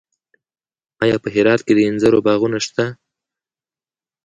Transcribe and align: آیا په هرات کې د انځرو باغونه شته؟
آیا 1.03 1.17
په 1.23 1.27
هرات 1.35 1.61
کې 1.65 1.73
د 1.75 1.79
انځرو 1.89 2.19
باغونه 2.25 2.59
شته؟ 2.65 2.85